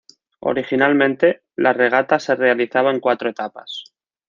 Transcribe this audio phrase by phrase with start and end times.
[0.39, 3.83] Originalmente la regata se realizaba en cuatro etapas.